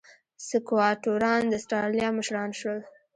[0.47, 2.79] سکواټوران د اسټرالیا مشران شول.